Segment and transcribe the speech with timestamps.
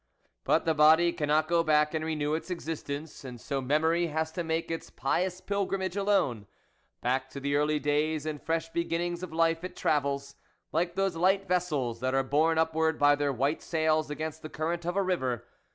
[0.45, 4.43] But the body cannot go back and renew its existence, and so memory has to
[4.43, 6.47] make its pious pilgrimage alone;
[7.01, 10.37] back to the early days and fresh beginnings of life it travels,
[10.71, 14.85] like those light vessels that are borne upward by their white sails against the current
[14.85, 15.45] of a river.